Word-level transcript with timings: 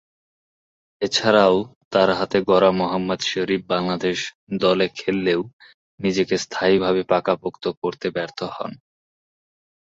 এছাড়াও, 1.01 1.55
তার 1.91 2.09
হাতে 2.19 2.37
গড়া 2.49 2.71
মোহাম্মদ 2.71 3.19
শরীফ 3.31 3.61
বাংলাদেশ 3.65 4.17
দলে 4.61 4.87
খেললেও 4.97 5.41
নিজেকে 5.99 6.35
স্থায়ীভাবে 6.37 7.01
পাকাপোক্ত 7.11 7.63
করতে 7.81 8.07
ব্যর্থ 8.15 8.39
হন। 8.55 8.71